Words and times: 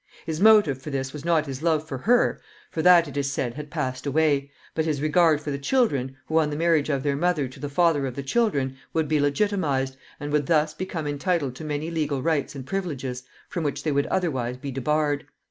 His 0.25 0.41
motive 0.41 0.81
for 0.81 0.89
this 0.89 1.13
was 1.13 1.23
not 1.23 1.45
his 1.45 1.61
love 1.61 1.87
for 1.87 1.99
her, 1.99 2.41
for 2.71 2.81
that, 2.81 3.07
it 3.07 3.15
is 3.17 3.31
said, 3.31 3.53
had 3.53 3.69
passed 3.69 4.07
away, 4.07 4.49
but 4.73 4.85
his 4.85 4.99
regard 4.99 5.39
for 5.39 5.51
the 5.51 5.59
children, 5.59 6.17
who, 6.25 6.39
on 6.39 6.49
the 6.49 6.55
marriage 6.55 6.89
of 6.89 7.03
their 7.03 7.15
mother 7.15 7.47
to 7.47 7.59
the 7.59 7.69
father 7.69 8.07
of 8.07 8.15
the 8.15 8.23
children, 8.23 8.77
would 8.93 9.07
be 9.07 9.19
legitimatized, 9.19 9.95
and 10.19 10.31
would 10.31 10.47
thus 10.47 10.73
become 10.73 11.05
entitled 11.05 11.53
to 11.57 11.63
many 11.63 11.91
legal 11.91 12.23
rights 12.23 12.55
and 12.55 12.65
privileges 12.65 13.21
from 13.47 13.63
which 13.63 13.83
they 13.83 13.91
would 13.91 14.07
otherwise 14.07 14.57
be 14.57 14.71
debarred. 14.71 15.27